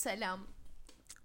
Selam, 0.00 0.46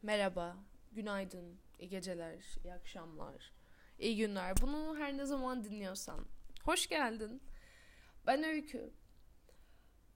merhaba, 0.01 0.57
günaydın, 0.91 1.57
iyi 1.79 1.89
geceler, 1.89 2.35
iyi 2.63 2.73
akşamlar, 2.73 3.53
iyi 3.99 4.17
günler. 4.17 4.53
Bunu 4.61 4.97
her 4.97 5.17
ne 5.17 5.25
zaman 5.25 5.63
dinliyorsan. 5.63 6.25
Hoş 6.63 6.87
geldin. 6.87 7.41
Ben 8.27 8.43
Öykü. 8.43 8.93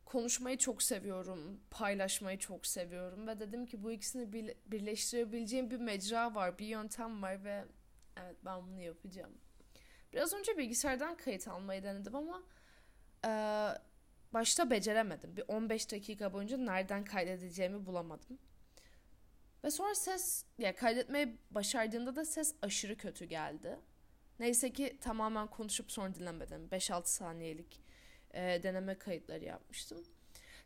Konuşmayı 0.06 0.58
çok 0.58 0.84
seviyorum, 0.84 1.60
paylaşmayı 1.72 2.40
çok 2.40 2.68
seviyorum 2.68 3.28
ve 3.28 3.40
dedim 3.40 3.66
ki 3.66 3.84
bu 3.84 3.92
ikisini 3.92 4.34
birleştirebileceğim 4.66 5.72
bir 5.72 5.80
mecra 5.80 6.36
var, 6.36 6.60
bir 6.60 6.68
yöntem 6.68 7.22
var 7.22 7.44
ve 7.44 7.66
evet 8.18 8.38
ben 8.46 8.68
bunu 8.68 8.80
yapacağım. 8.80 9.38
Biraz 10.14 10.34
önce 10.34 10.58
bilgisayardan 10.58 11.18
kayıt 11.18 11.48
almayı 11.48 11.84
denedim 11.84 12.16
ama 12.16 12.44
e, 13.26 13.32
başta 14.34 14.70
beceremedim. 14.70 15.38
Bir 15.38 15.44
15 15.48 15.92
dakika 15.92 16.34
boyunca 16.34 16.58
nereden 16.58 17.04
kaydedeceğimi 17.04 17.86
bulamadım. 17.86 18.40
Ve 19.64 19.72
sonra 19.72 19.96
ses, 19.96 20.46
ya 20.58 20.76
kaydetmeyi 20.76 21.38
başardığımda 21.52 22.16
da 22.16 22.26
ses 22.26 22.56
aşırı 22.62 22.98
kötü 22.98 23.26
geldi. 23.26 23.80
Neyse 24.40 24.74
ki 24.74 24.98
tamamen 25.02 25.48
konuşup 25.48 25.92
sonra 25.92 26.16
dinlemedim. 26.16 26.68
5-6 26.72 27.06
saniyelik 27.06 27.82
e, 28.34 28.64
deneme 28.64 28.98
kayıtları 28.98 29.46
yapmıştım. 29.46 30.04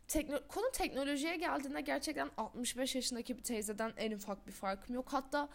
Tekno 0.08 0.48
konu 0.48 0.70
teknolojiye 0.72 1.36
geldiğinde 1.36 1.80
gerçekten 1.80 2.30
65 2.36 2.94
yaşındaki 2.94 3.38
bir 3.38 3.42
teyzeden 3.42 3.92
en 3.96 4.12
ufak 4.12 4.46
bir 4.46 4.52
farkım 4.52 4.94
yok. 4.94 5.08
Hatta 5.12 5.48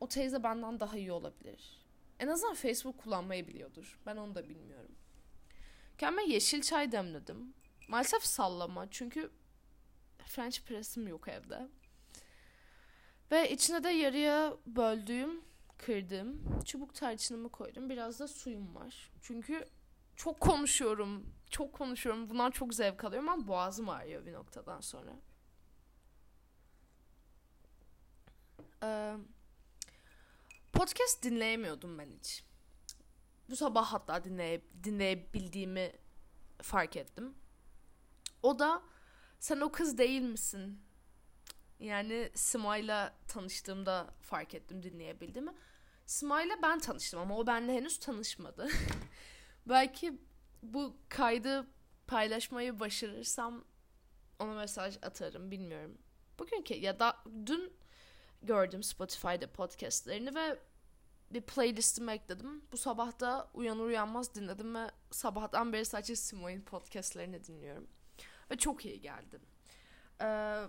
o 0.00 0.08
teyze 0.08 0.42
benden 0.42 0.80
daha 0.80 0.96
iyi 0.96 1.12
olabilir. 1.12 1.86
En 2.18 2.28
azından 2.28 2.54
Facebook 2.54 2.98
kullanmayı 2.98 3.48
biliyordur. 3.48 3.98
Ben 4.06 4.16
onu 4.16 4.34
da 4.34 4.48
bilmiyorum. 4.48 4.92
Kendime 5.98 6.24
yeşil 6.24 6.62
çay 6.62 6.92
demledim. 6.92 7.54
Maalesef 7.88 8.24
sallama 8.24 8.90
çünkü 8.90 9.30
French 10.24 10.60
press'im 10.60 11.08
yok 11.08 11.28
evde. 11.28 11.68
Ve 13.30 13.50
içine 13.50 13.84
de 13.84 13.88
yarıya 13.88 14.56
böldüğüm, 14.66 15.40
kırdım. 15.78 16.60
Çubuk 16.64 16.94
tarçınımı 16.94 17.48
koydum. 17.48 17.90
Biraz 17.90 18.20
da 18.20 18.28
suyum 18.28 18.74
var. 18.74 19.10
Çünkü 19.22 19.68
çok 20.16 20.40
konuşuyorum. 20.40 21.26
Çok 21.50 21.72
konuşuyorum. 21.72 22.30
Bundan 22.30 22.50
çok 22.50 22.74
zevk 22.74 23.04
alıyorum 23.04 23.28
ama 23.28 23.48
boğazım 23.48 23.88
ağrıyor 23.88 24.26
bir 24.26 24.32
noktadan 24.32 24.80
sonra. 24.80 25.10
Ee, 28.82 29.16
podcast 30.72 31.22
dinleyemiyordum 31.22 31.98
ben 31.98 32.08
hiç. 32.18 32.44
Bu 33.50 33.56
sabah 33.56 33.86
hatta 33.86 34.24
dinleye, 34.24 34.62
dinleyebildiğimi 34.84 35.92
fark 36.62 36.96
ettim. 36.96 37.34
O 38.42 38.58
da 38.58 38.82
sen 39.40 39.60
o 39.60 39.72
kız 39.72 39.98
değil 39.98 40.22
misin? 40.22 40.80
Yani 41.80 42.30
Sima'yla 42.34 43.14
tanıştığımda 43.28 44.14
fark 44.20 44.54
ettim 44.54 44.82
dinleyebildiğimi. 44.82 45.52
Sima'yla 46.06 46.56
ben 46.62 46.78
tanıştım 46.78 47.20
ama 47.20 47.36
o 47.38 47.46
benimle 47.46 47.72
henüz 47.72 47.98
tanışmadı. 47.98 48.68
Belki 49.66 50.18
bu 50.62 50.96
kaydı 51.08 51.66
paylaşmayı 52.06 52.80
başarırsam 52.80 53.64
ona 54.38 54.54
mesaj 54.54 54.96
atarım 55.02 55.50
bilmiyorum. 55.50 55.98
Bugünkü 56.38 56.74
ya 56.74 57.00
da 57.00 57.16
dün 57.46 57.72
gördüm 58.42 58.82
Spotify'da 58.82 59.52
podcastlerini 59.52 60.34
ve 60.34 60.58
bir 61.30 61.40
playlistime 61.40 62.12
ekledim. 62.12 62.64
Bu 62.72 62.76
sabah 62.76 63.20
da 63.20 63.50
uyanır 63.54 63.84
uyanmaz 63.84 64.34
dinledim 64.34 64.74
ve 64.74 64.90
sabahtan 65.10 65.72
beri 65.72 65.84
sadece 65.84 66.16
Simo'nun 66.16 66.60
podcastlerini 66.60 67.44
dinliyorum. 67.44 67.86
Ve 68.50 68.56
çok 68.56 68.84
iyi 68.84 69.00
geldi. 69.00 69.40
Ee, 70.20 70.64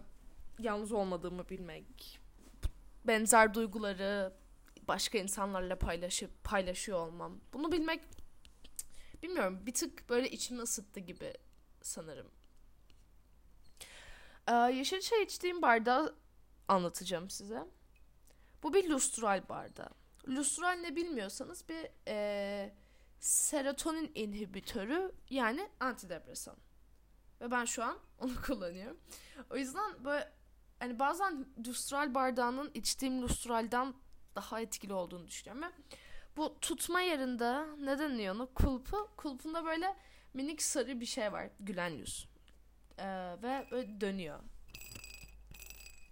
yalnız 0.60 0.92
olmadığımı 0.92 1.50
bilmek, 1.50 2.20
benzer 3.06 3.54
duyguları 3.54 4.34
başka 4.88 5.18
insanlarla 5.18 5.80
paylaşıp 5.80 6.44
paylaşıyor 6.44 7.00
olmam. 7.00 7.40
Bunu 7.54 7.72
bilmek 7.72 8.02
bilmiyorum 9.24 9.59
bir 9.66 9.74
tık 9.74 10.09
böyle 10.09 10.30
içimi 10.30 10.62
ısıttı 10.62 11.00
gibi 11.00 11.34
sanırım. 11.81 12.31
Ee, 14.48 14.53
yeşil 14.53 15.00
çay 15.00 15.24
içtiğim 15.24 15.62
bardağı 15.62 16.16
anlatacağım 16.68 17.30
size. 17.30 17.68
Bu 18.64 18.74
bir 18.74 18.90
lustral 18.90 19.50
bardağı. 19.50 19.90
Lustral 20.28 20.78
ne 20.81 20.96
bilmiyorsanız 20.96 21.69
bir 21.69 21.88
e, 22.08 22.75
serotonin 23.19 24.12
inhibitörü 24.16 25.12
yani 25.30 25.69
antidepresan. 25.80 26.56
Ve 27.42 27.52
ben 27.52 27.66
şu 27.66 27.84
an 27.84 27.98
onu 28.19 28.42
kullanıyorum. 28.46 29.00
O 29.50 29.58
yüzden 29.58 30.06
böyle 30.06 30.38
hani 30.79 31.00
bazen 31.00 31.45
lustral 31.67 32.16
bardağının 32.16 32.72
içtiğim 32.73 33.22
lustraldan 33.22 33.95
daha 34.35 34.62
etkili 34.62 34.94
olduğunu 34.94 35.28
düşünüyorum. 35.28 35.73
Bu 36.38 36.59
tutma 36.62 37.01
yerinde 37.01 37.66
ne 37.85 38.00
deniyor 38.00 38.35
onu? 38.35 38.53
Kulpu. 38.53 39.09
Kulpunda 39.18 39.66
böyle 39.66 39.95
minik 40.34 40.62
sarı 40.62 41.00
bir 41.00 41.06
şey 41.06 41.31
var. 41.31 41.50
Gülen 41.59 41.89
yüz. 41.89 42.28
Ee, 42.97 43.35
ve 43.44 43.68
böyle 43.72 44.01
dönüyor. 44.01 44.39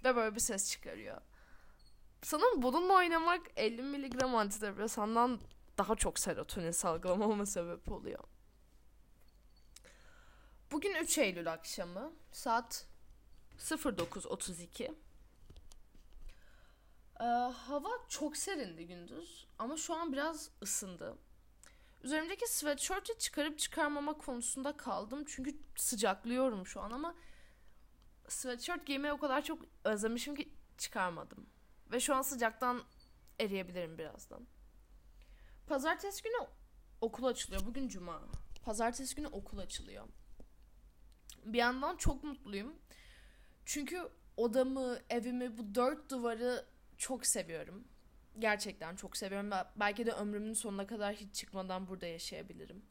Ve 0.04 0.16
böyle 0.16 0.36
bir 0.36 0.40
ses 0.40 0.72
çıkarıyor. 0.72 1.22
Sanırım 2.22 2.62
bununla 2.62 2.94
oynamak 2.94 3.42
50 3.56 3.82
mg 3.82 4.24
antidepresandan 4.24 5.40
daha 5.78 5.96
çok 5.96 6.20
serotonin 6.20 6.72
salgılamama 6.72 7.46
sebep 7.46 7.92
oluyor. 7.92 8.24
Bugün 10.72 10.96
3 10.96 11.18
Eylül 11.18 11.54
akşamı 11.54 12.14
saat 12.32 12.88
09.32. 13.58 14.94
Ee, 17.20 17.24
hava 17.54 17.90
çok 18.10 18.38
serindi 18.38 18.88
gündüz 18.88 19.48
ama 19.60 19.78
şu 19.78 19.94
an 19.94 20.14
biraz 20.14 20.50
ısındı. 20.62 21.18
Üzerimdeki 22.04 22.48
sweatshirt'i 22.48 23.18
çıkarıp 23.20 23.60
çıkarmama 23.60 24.18
konusunda 24.18 24.78
kaldım 24.78 25.24
çünkü 25.28 25.58
sıcaklıyorum 25.76 26.68
şu 26.68 26.82
an 26.82 26.92
ama 26.92 27.16
sweatshirt 28.28 28.86
giymeyi 28.86 29.14
o 29.14 29.18
kadar 29.18 29.44
çok 29.44 29.62
özlemişim 29.84 30.36
ki 30.36 30.54
çıkarmadım. 30.78 31.50
Ve 31.92 32.00
şu 32.00 32.16
an 32.16 32.22
sıcaktan 32.22 32.84
eriyebilirim 33.40 33.98
birazdan. 33.98 34.48
Pazartesi 35.68 36.24
günü 36.24 36.48
okul 37.02 37.26
açılıyor. 37.26 37.66
Bugün 37.66 37.88
cuma. 37.88 38.22
Pazartesi 38.66 39.16
günü 39.16 39.28
okul 39.28 39.58
açılıyor. 39.58 40.08
Bir 41.46 41.58
yandan 41.58 41.98
çok 41.98 42.24
mutluyum. 42.24 42.76
Çünkü 43.68 44.10
odamı, 44.38 45.00
evimi, 45.10 45.58
bu 45.58 45.76
dört 45.76 46.12
duvarı 46.12 46.66
çok 46.98 47.26
seviyorum. 47.26 47.88
Gerçekten 48.40 48.96
çok 48.96 49.18
seviyorum. 49.18 49.52
Belki 49.76 50.06
de 50.06 50.12
ömrümün 50.12 50.54
sonuna 50.54 50.88
kadar 50.88 51.16
hiç 51.16 51.36
çıkmadan 51.36 51.88
burada 51.88 52.06
yaşayabilirim. 52.06 52.86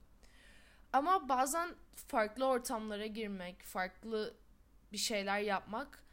Ama 0.93 1.29
bazen 1.29 1.75
farklı 1.95 2.47
ortamlara 2.47 3.07
girmek, 3.07 3.63
farklı 3.63 4.35
bir 4.93 4.99
şeyler 4.99 5.41
yapmak 5.41 6.05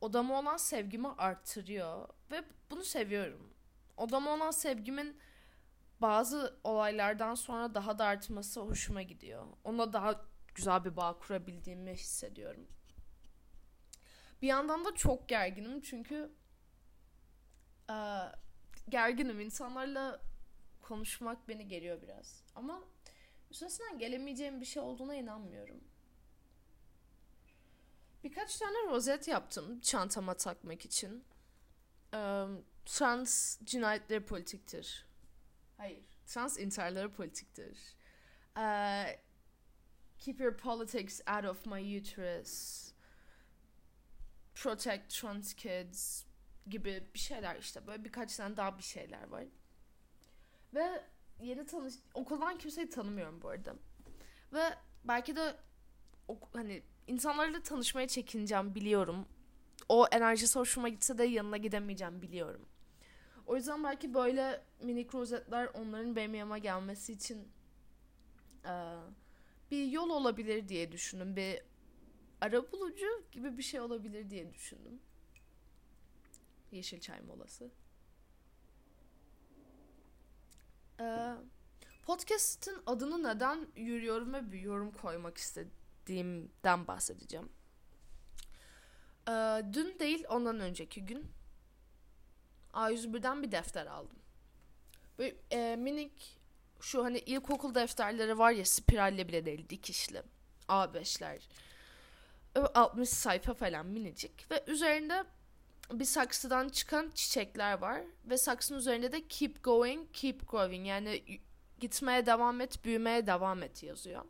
odama 0.00 0.38
olan 0.40 0.56
sevgimi 0.56 1.08
arttırıyor 1.08 2.08
ve 2.30 2.44
bunu 2.70 2.84
seviyorum. 2.84 3.54
Odama 3.96 4.34
olan 4.34 4.50
sevgimin 4.50 5.16
bazı 6.00 6.56
olaylardan 6.64 7.34
sonra 7.34 7.74
daha 7.74 7.98
da 7.98 8.04
artması 8.04 8.60
hoşuma 8.60 9.02
gidiyor. 9.02 9.46
Ona 9.64 9.92
daha 9.92 10.24
güzel 10.54 10.84
bir 10.84 10.96
bağ 10.96 11.18
kurabildiğimi 11.18 11.92
hissediyorum. 11.92 12.66
Bir 14.42 14.46
yandan 14.46 14.84
da 14.84 14.94
çok 14.94 15.28
gerginim 15.28 15.80
çünkü 15.80 16.30
e, 17.90 17.96
gerginim. 18.88 19.40
insanlarla 19.40 20.20
konuşmak 20.82 21.48
beni 21.48 21.68
geriyor 21.68 22.02
biraz. 22.02 22.42
Ama 22.54 22.84
üstesinden 23.50 23.98
gelemeyeceğim 23.98 24.60
bir 24.60 24.66
şey 24.66 24.82
olduğuna 24.82 25.14
inanmıyorum. 25.14 25.80
Birkaç 28.24 28.58
tane 28.58 28.76
rozet 28.90 29.28
yaptım 29.28 29.80
çantama 29.80 30.34
takmak 30.34 30.84
için. 30.84 31.24
Ee, 32.14 32.44
trans 32.84 33.60
cinayetleri 33.64 34.24
politiktir. 34.24 35.06
Hayır. 35.76 36.04
Trans 36.26 36.58
intiharları 36.58 37.12
politiktir. 37.12 37.78
Ee, 38.58 39.20
keep 40.18 40.40
your 40.40 40.56
politics 40.56 41.20
out 41.36 41.44
of 41.44 41.66
my 41.66 41.98
uterus. 41.98 42.87
Protect 44.62 45.20
trans 45.20 45.54
kids 45.54 46.24
gibi 46.66 47.08
bir 47.14 47.18
şeyler 47.18 47.56
işte. 47.56 47.86
Böyle 47.86 48.04
birkaç 48.04 48.36
tane 48.36 48.56
daha 48.56 48.78
bir 48.78 48.82
şeyler 48.82 49.28
var. 49.28 49.44
Ve 50.74 51.04
yeni 51.40 51.66
tanış... 51.66 51.94
Okuldan 52.14 52.58
kimseyi 52.58 52.90
tanımıyorum 52.90 53.42
bu 53.42 53.48
arada. 53.48 53.74
Ve 54.52 54.74
belki 55.04 55.36
de 55.36 55.56
ok- 56.28 56.54
hani 56.54 56.82
insanlarla 57.06 57.62
tanışmaya 57.62 58.08
çekineceğim 58.08 58.74
biliyorum. 58.74 59.26
O 59.88 60.06
enerjisi 60.06 60.58
hoşuma 60.58 60.88
gitse 60.88 61.18
de 61.18 61.24
yanına 61.24 61.56
gidemeyeceğim 61.56 62.22
biliyorum. 62.22 62.68
O 63.46 63.56
yüzden 63.56 63.84
belki 63.84 64.14
böyle 64.14 64.64
minik 64.82 65.14
rozetler 65.14 65.66
onların 65.74 66.16
benim 66.16 66.62
gelmesi 66.62 67.12
için 67.12 67.48
e, 68.64 68.94
bir 69.70 69.86
yol 69.86 70.10
olabilir 70.10 70.68
diye 70.68 70.92
düşündüm. 70.92 71.36
Bir 71.36 71.62
ara 72.40 72.72
bulucu 72.72 73.06
gibi 73.32 73.58
bir 73.58 73.62
şey 73.62 73.80
olabilir 73.80 74.30
diye 74.30 74.54
düşündüm. 74.54 75.00
Yeşil 76.72 77.00
çay 77.00 77.20
molası. 77.20 77.70
Ee, 81.00 81.34
podcast'ın 82.02 82.82
adını 82.86 83.22
neden 83.22 83.68
yürüyorum 83.76 84.34
ve 84.34 84.50
büyüyorum 84.50 84.90
koymak 84.90 85.38
istediğimden 85.38 86.86
bahsedeceğim. 86.86 87.48
Ee, 89.28 89.62
dün 89.72 89.98
değil 89.98 90.24
ondan 90.28 90.60
önceki 90.60 91.04
gün 91.04 91.26
A101'den 92.72 93.42
bir 93.42 93.52
defter 93.52 93.86
aldım. 93.86 94.18
Böyle 95.18 95.36
e, 95.50 95.76
minik 95.76 96.38
şu 96.80 97.04
hani 97.04 97.18
ilkokul 97.18 97.74
defterleri 97.74 98.38
var 98.38 98.50
ya 98.50 98.64
spiralle 98.64 99.28
bile 99.28 99.46
değil 99.46 99.68
dikişli. 99.68 100.22
A5'ler. 100.68 101.40
60 102.54 103.08
sayfa 103.08 103.54
falan 103.54 103.86
minicik 103.86 104.50
ve 104.50 104.64
üzerinde 104.66 105.24
bir 105.92 106.04
saksıdan 106.04 106.68
çıkan 106.68 107.10
çiçekler 107.14 107.78
var 107.78 108.02
ve 108.24 108.38
saksının 108.38 108.78
üzerinde 108.78 109.12
de 109.12 109.28
keep 109.28 109.64
going, 109.64 110.12
keep 110.12 110.48
growing 110.48 110.86
yani 110.86 111.40
gitmeye 111.80 112.26
devam 112.26 112.60
et, 112.60 112.84
büyümeye 112.84 113.26
devam 113.26 113.62
et 113.62 113.82
yazıyor. 113.82 114.24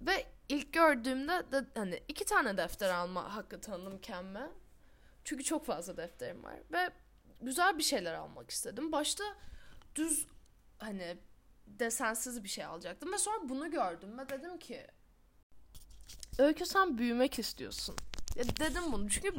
Ve 0.00 0.26
ilk 0.48 0.72
gördüğümde 0.72 1.52
de 1.52 1.64
hani 1.74 2.02
iki 2.08 2.24
tane 2.24 2.56
defter 2.56 2.90
alma 2.90 3.34
hakkı 3.36 3.60
tanıdım 3.60 4.00
kendime. 4.00 4.48
Çünkü 5.24 5.44
çok 5.44 5.66
fazla 5.66 5.96
defterim 5.96 6.44
var 6.44 6.54
ve 6.72 6.90
güzel 7.40 7.78
bir 7.78 7.82
şeyler 7.82 8.14
almak 8.14 8.50
istedim. 8.50 8.92
Başta 8.92 9.24
düz 9.94 10.26
hani 10.78 11.16
desensiz 11.66 12.44
bir 12.44 12.48
şey 12.48 12.64
alacaktım 12.64 13.12
ve 13.12 13.18
sonra 13.18 13.48
bunu 13.48 13.70
gördüm 13.70 14.18
ve 14.18 14.28
dedim 14.28 14.58
ki 14.58 14.86
Öykü 16.40 16.66
sen 16.66 16.98
büyümek 16.98 17.38
istiyorsun. 17.38 17.96
Ya 18.36 18.44
dedim 18.44 18.92
bunu. 18.92 19.08
Çünkü 19.08 19.32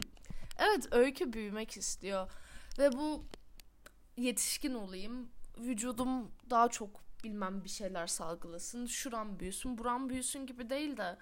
evet 0.57 0.88
Öykü 0.92 1.33
büyümek 1.33 1.77
istiyor. 1.77 2.31
Ve 2.80 2.92
bu 2.92 3.25
yetişkin 4.18 4.74
olayım. 4.74 5.31
Vücudum 5.57 6.31
daha 6.50 6.69
çok 6.69 6.89
bilmem 7.24 7.63
bir 7.63 7.69
şeyler 7.69 8.07
salgılasın. 8.07 8.86
Şuram 8.86 9.39
büyüsün 9.39 9.77
buram 9.77 10.09
büyüsün 10.09 10.45
gibi 10.45 10.69
değil 10.69 10.98
de 10.98 11.18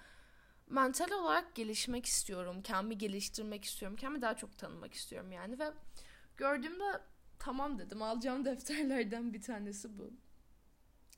mental 0.66 1.10
olarak 1.10 1.54
gelişmek 1.54 2.06
istiyorum. 2.06 2.62
Kendimi 2.62 2.98
geliştirmek 2.98 3.64
istiyorum. 3.64 3.96
Kendimi 3.96 4.22
daha 4.22 4.36
çok 4.36 4.58
tanımak 4.58 4.94
istiyorum 4.94 5.32
yani. 5.32 5.58
Ve 5.58 5.72
gördüğümde 6.36 7.00
tamam 7.38 7.78
dedim. 7.78 8.02
Alacağım 8.02 8.44
defterlerden 8.44 9.32
bir 9.32 9.42
tanesi 9.42 9.98
bu. 9.98 10.10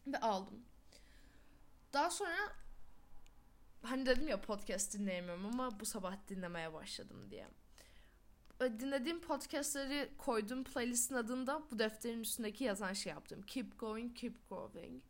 Ve 0.07 0.21
aldım. 0.21 0.65
Daha 1.93 2.11
sonra 2.11 2.62
hani 3.83 4.07
dedim 4.07 4.29
ya 4.29 4.41
podcast 4.41 4.99
dinleyemiyorum 4.99 5.47
ama 5.47 5.81
bu 5.81 5.87
sabah 5.87 6.17
dinlemeye 6.29 6.73
başladım 6.73 7.31
diye. 7.31 7.49
Dinlediğim 8.61 9.21
podcastleri 9.21 10.09
koyduğum 10.19 10.65
playlistin 10.65 11.15
adında 11.15 11.63
bu 11.71 11.79
defterin 11.79 12.21
üstündeki 12.21 12.65
yazan 12.65 12.93
şey 12.93 13.13
yaptım. 13.13 13.43
Keep 13.43 13.79
going, 13.79 14.17
keep 14.17 14.49
growing. 14.49 15.03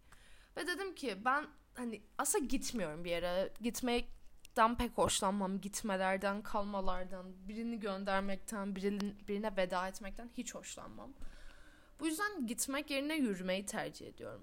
Ve 0.56 0.66
dedim 0.66 0.94
ki 0.94 1.16
ben 1.24 1.46
hani 1.74 2.02
aslında 2.18 2.44
gitmiyorum 2.44 3.04
bir 3.04 3.10
yere. 3.10 3.52
Gitmekten 3.60 4.76
pek 4.76 4.98
hoşlanmam. 4.98 5.60
Gitmelerden, 5.60 6.42
kalmalardan, 6.42 7.48
birini 7.48 7.80
göndermekten, 7.80 8.76
birine, 8.76 9.14
birine 9.28 9.56
veda 9.56 9.88
etmekten 9.88 10.30
hiç 10.36 10.54
hoşlanmam. 10.54 11.12
Bu 12.00 12.06
yüzden 12.06 12.46
gitmek 12.46 12.90
yerine 12.90 13.16
yürümeyi 13.16 13.66
tercih 13.66 14.06
ediyorum. 14.06 14.42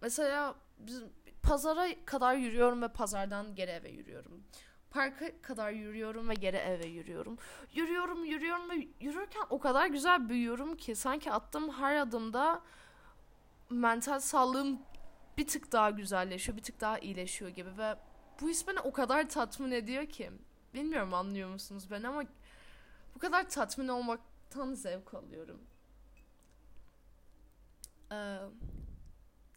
Mesela 0.00 0.54
bizim 0.78 1.12
pazara 1.42 2.04
kadar 2.04 2.34
yürüyorum 2.34 2.82
ve 2.82 2.88
pazardan 2.88 3.54
geri 3.54 3.70
eve 3.70 3.90
yürüyorum. 3.90 4.44
Parka 4.90 5.42
kadar 5.42 5.70
yürüyorum 5.70 6.28
ve 6.28 6.34
geri 6.34 6.56
eve 6.56 6.86
yürüyorum. 6.86 7.38
Yürüyorum, 7.72 8.24
yürüyorum 8.24 8.70
ve 8.70 8.88
yürürken 9.00 9.42
o 9.50 9.58
kadar 9.58 9.86
güzel 9.86 10.28
büyüyorum 10.28 10.76
ki 10.76 10.94
sanki 10.94 11.32
attığım 11.32 11.72
her 11.72 11.96
adımda 11.96 12.62
mental 13.70 14.20
sağlığım 14.20 14.78
bir 15.38 15.46
tık 15.46 15.72
daha 15.72 15.90
güzelleşiyor, 15.90 16.58
bir 16.58 16.62
tık 16.62 16.80
daha 16.80 16.98
iyileşiyor 16.98 17.50
gibi 17.50 17.78
ve 17.78 17.96
bu 18.40 18.48
his 18.48 18.68
beni 18.68 18.80
o 18.80 18.92
kadar 18.92 19.28
tatmin 19.28 19.70
ediyor 19.70 20.06
ki. 20.06 20.30
Bilmiyorum 20.74 21.14
anlıyor 21.14 21.50
musunuz 21.50 21.90
beni 21.90 22.08
ama 22.08 22.22
bu 23.14 23.18
kadar 23.18 23.50
tatmin 23.50 23.88
olmaktan 23.88 24.74
zevk 24.74 25.14
alıyorum. 25.14 25.60
Ee, 28.12 28.38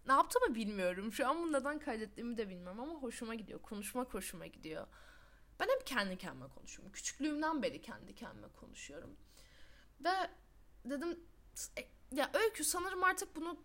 ne 0.08 0.14
yaptığımı 0.14 0.56
bilmiyorum. 0.56 1.12
Şu 1.12 1.28
an 1.28 1.38
bunu 1.38 1.54
neden 1.54 1.80
kaydettiğimi 1.80 2.38
de 2.38 2.50
bilmiyorum 2.50 2.80
ama 2.80 2.94
hoşuma 2.94 3.36
gidiyor. 3.36 3.62
Konuşmak 3.62 4.14
hoşuma 4.14 4.48
gidiyor. 4.48 4.88
Ben 5.60 5.66
hep 5.66 5.88
kendi 5.88 6.18
kendime 6.18 6.48
konuşuyorum. 6.48 6.92
Küçüklüğümden 6.92 7.64
beri 7.64 7.82
kendi 7.82 8.16
kendime 8.16 8.48
konuşuyorum. 8.48 9.18
Ve 10.04 10.10
dedim 10.86 11.20
e, 11.78 11.88
ya 12.16 12.32
Öykü 12.34 12.64
sanırım 12.64 13.04
artık 13.04 13.36
bunu 13.36 13.60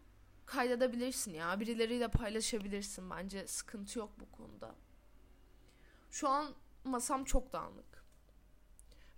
kaydedebilirsin 0.47 1.35
ya. 1.35 1.61
Birileriyle 1.61 2.09
paylaşabilirsin. 2.09 3.11
Bence 3.11 3.47
sıkıntı 3.47 3.99
yok 3.99 4.13
bu 4.21 4.31
konuda. 4.33 4.75
Şu 6.11 6.29
an 6.29 6.55
masam 6.85 7.25
çok 7.25 7.53
dağınık. 7.53 8.05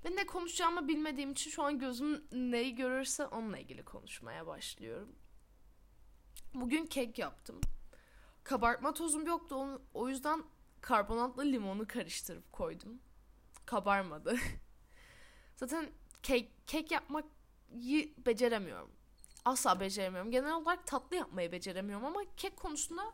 Ve 0.04 0.16
ne 0.16 0.26
konuşacağımı 0.26 0.88
bilmediğim 0.88 1.32
için 1.32 1.50
şu 1.50 1.62
an 1.62 1.78
gözüm 1.78 2.24
neyi 2.32 2.74
görürse 2.74 3.26
onunla 3.26 3.58
ilgili 3.58 3.84
konuşmaya 3.84 4.46
başlıyorum. 4.46 5.16
Bugün 6.54 6.86
kek 6.86 7.18
yaptım. 7.18 7.60
Kabartma 8.44 8.94
tozum 8.94 9.26
yoktu. 9.26 9.82
O 9.94 10.08
yüzden 10.08 10.44
karbonatla 10.80 11.42
limonu 11.42 11.86
karıştırıp 11.88 12.52
koydum. 12.52 13.00
Kabarmadı. 13.66 14.36
Zaten 15.56 15.90
kek, 16.22 16.50
kek 16.66 16.90
yapmayı 16.90 18.12
beceremiyorum. 18.26 18.90
Asla 19.44 19.80
beceremiyorum. 19.80 20.30
Genel 20.30 20.54
olarak 20.54 20.86
tatlı 20.86 21.16
yapmayı 21.16 21.52
beceremiyorum 21.52 22.04
ama 22.04 22.20
kek 22.36 22.56
konusunda 22.56 23.12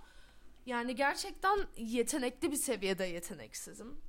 yani 0.66 0.94
gerçekten 0.94 1.66
yetenekli 1.76 2.52
bir 2.52 2.56
seviyede 2.56 3.04
yeteneksizim. 3.04 4.00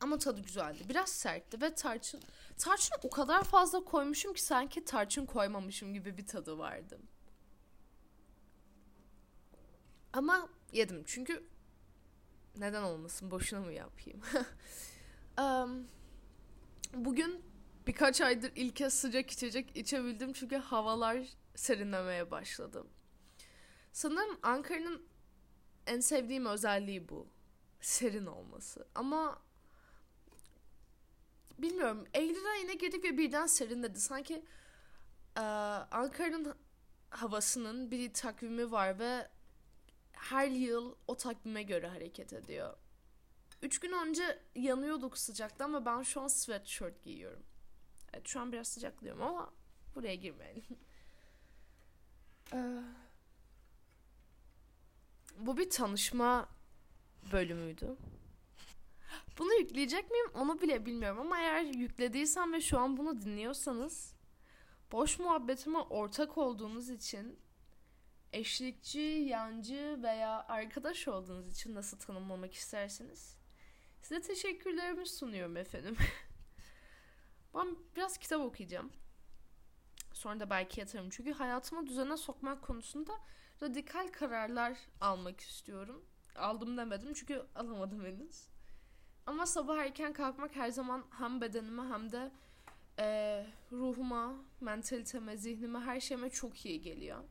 Ama 0.00 0.18
tadı 0.18 0.40
güzeldi. 0.40 0.78
Biraz 0.88 1.08
sertti 1.08 1.60
ve 1.60 1.74
tarçın 1.74 2.22
tarçın 2.58 2.96
o 3.02 3.10
kadar 3.10 3.44
fazla 3.44 3.84
koymuşum 3.84 4.34
ki 4.34 4.42
sanki 4.42 4.84
tarçın 4.84 5.26
koymamışım 5.26 5.94
gibi 5.94 6.16
bir 6.16 6.26
tadı 6.26 6.58
vardı. 6.58 6.98
Ama 10.16 10.48
yedim 10.72 11.02
çünkü 11.06 11.44
neden 12.58 12.82
olmasın 12.82 13.30
boşuna 13.30 13.60
mı 13.60 13.72
yapayım? 13.72 14.22
um, 15.40 15.88
bugün 16.94 17.44
birkaç 17.86 18.20
aydır 18.20 18.52
ilk 18.54 18.76
kez 18.76 18.94
sıcak 18.94 19.30
içecek 19.30 19.76
içebildim 19.76 20.32
çünkü 20.32 20.56
havalar 20.56 21.18
serinlemeye 21.54 22.30
başladı. 22.30 22.86
Sanırım 23.92 24.38
Ankara'nın 24.42 25.06
en 25.86 26.00
sevdiğim 26.00 26.46
özelliği 26.46 27.08
bu. 27.08 27.28
Serin 27.80 28.26
olması. 28.26 28.88
Ama 28.94 29.42
bilmiyorum. 31.58 32.04
Eylül 32.14 32.50
ayına 32.52 32.72
girdik 32.72 33.04
ve 33.04 33.18
birden 33.18 33.46
serinledi. 33.46 34.00
Sanki 34.00 34.44
e, 35.36 35.40
Ankara'nın 35.90 36.54
havasının 37.10 37.90
bir 37.90 38.12
takvimi 38.12 38.70
var 38.70 38.98
ve 38.98 39.35
her 40.16 40.48
yıl 40.48 40.94
o 41.06 41.16
takvime 41.16 41.62
göre 41.62 41.88
hareket 41.88 42.32
ediyor. 42.32 42.76
Üç 43.62 43.78
gün 43.80 43.92
önce 43.92 44.42
yanıyorduk 44.54 45.18
sıcakta 45.18 45.64
ama 45.64 45.84
ben 45.84 46.02
şu 46.02 46.20
an 46.20 46.28
sweatshirt 46.28 47.02
giyiyorum. 47.02 47.42
Evet 48.12 48.28
şu 48.28 48.40
an 48.40 48.52
biraz 48.52 48.68
sıcaklıyorum 48.68 49.22
ama 49.22 49.52
buraya 49.94 50.14
girmeyelim. 50.14 50.78
Ee, 52.52 52.82
bu 55.38 55.56
bir 55.56 55.70
tanışma 55.70 56.48
bölümüydü. 57.32 57.96
Bunu 59.38 59.54
yükleyecek 59.54 60.10
miyim 60.10 60.30
onu 60.34 60.60
bile 60.60 60.86
bilmiyorum 60.86 61.20
ama 61.20 61.38
eğer 61.38 61.62
yüklediysem 61.62 62.52
ve 62.52 62.60
şu 62.60 62.78
an 62.78 62.96
bunu 62.96 63.22
dinliyorsanız 63.22 64.14
boş 64.92 65.18
muhabbetime 65.18 65.78
ortak 65.78 66.38
olduğunuz 66.38 66.90
için 66.90 67.38
eşlikçi, 68.36 69.00
yancı 69.00 69.98
veya 70.02 70.46
arkadaş 70.48 71.08
olduğunuz 71.08 71.50
için 71.50 71.74
nasıl 71.74 71.98
tanımlamak 71.98 72.54
isterseniz 72.54 73.36
size 74.02 74.20
teşekkürlerimi 74.20 75.06
sunuyorum 75.06 75.56
efendim. 75.56 75.96
ben 77.54 77.76
biraz 77.96 78.18
kitap 78.18 78.40
okuyacağım. 78.40 78.92
Sonra 80.12 80.40
da 80.40 80.50
belki 80.50 80.80
yatarım. 80.80 81.10
Çünkü 81.10 81.32
hayatımı 81.32 81.86
düzene 81.86 82.16
sokmak 82.16 82.62
konusunda 82.62 83.12
radikal 83.62 84.08
kararlar 84.08 84.78
almak 85.00 85.40
istiyorum. 85.40 86.04
Aldım 86.36 86.76
demedim 86.76 87.12
çünkü 87.14 87.42
alamadım 87.54 88.04
henüz. 88.04 88.48
Ama 89.26 89.46
sabah 89.46 89.78
erken 89.78 90.12
kalkmak 90.12 90.56
her 90.56 90.68
zaman 90.68 91.04
hem 91.18 91.40
bedenime 91.40 91.82
hem 91.82 92.12
de 92.12 92.32
e, 92.98 93.46
ruhuma, 93.72 94.34
mentaliteme, 94.60 95.36
zihnime, 95.36 95.78
her 95.80 96.00
şeyime 96.00 96.30
çok 96.30 96.66
iyi 96.66 96.80
geliyor. 96.80 97.24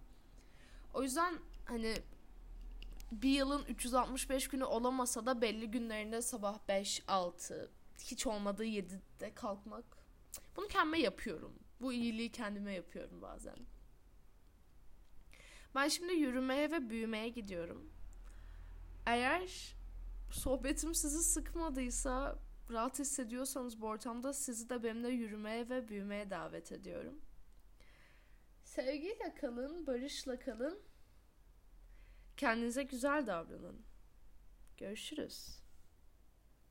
O 0.96 1.04
yüzden 1.04 1.40
hani 1.66 1.96
bir 3.12 3.30
yılın 3.30 3.66
365 3.66 4.48
günü 4.48 4.64
olamasa 4.64 5.26
da 5.26 5.42
belli 5.42 5.72
günlerinde 5.72 6.22
sabah 6.22 6.60
5, 6.68 7.04
6, 7.08 7.72
hiç 8.00 8.28
olmadığı 8.28 8.66
7'de 8.66 9.34
kalkmak 9.34 9.86
Bunu 10.56 10.68
kendime 10.68 11.00
yapıyorum. 11.00 11.54
Bu 11.82 11.94
iyiliği 11.94 12.32
kendime 12.32 12.74
yapıyorum 12.74 13.22
bazen. 13.22 13.56
Ben 15.76 15.88
şimdi 15.88 16.14
yürümeye 16.14 16.72
ve 16.72 16.90
büyümeye 16.90 17.30
gidiyorum. 17.30 17.90
Eğer 19.06 19.76
sohbetim 20.32 20.96
sizi 20.96 21.24
sıkmadıysa, 21.24 22.40
rahat 22.72 23.00
hissediyorsanız 23.00 23.82
bu 23.82 23.88
ortamda 23.88 24.34
sizi 24.34 24.70
de 24.70 24.84
benimle 24.84 25.10
yürümeye 25.10 25.70
ve 25.70 25.90
büyümeye 25.90 26.30
davet 26.30 26.72
ediyorum. 26.72 27.20
Sevgiyle 28.76 29.36
kalın, 29.36 29.88
barışla 29.88 30.40
kalın. 30.40 30.80
Kendinize 32.38 32.84
güzel 32.84 33.28
davranın. 33.28 33.86
Görüşürüz. 34.78 35.65